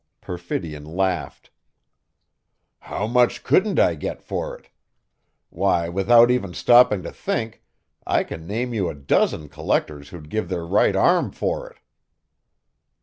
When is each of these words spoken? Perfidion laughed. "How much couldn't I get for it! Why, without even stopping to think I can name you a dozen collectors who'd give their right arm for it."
Perfidion 0.19 0.83
laughed. 0.83 1.51
"How 2.79 3.05
much 3.05 3.43
couldn't 3.43 3.77
I 3.77 3.93
get 3.93 4.19
for 4.19 4.57
it! 4.57 4.67
Why, 5.51 5.89
without 5.89 6.31
even 6.31 6.55
stopping 6.55 7.03
to 7.03 7.11
think 7.11 7.61
I 8.07 8.23
can 8.23 8.47
name 8.47 8.73
you 8.73 8.89
a 8.89 8.95
dozen 8.95 9.47
collectors 9.47 10.09
who'd 10.09 10.31
give 10.31 10.49
their 10.49 10.65
right 10.65 10.95
arm 10.95 11.29
for 11.31 11.69
it." 11.69 11.77